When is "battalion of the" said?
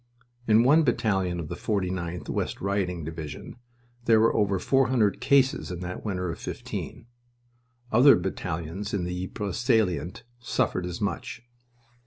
0.81-1.55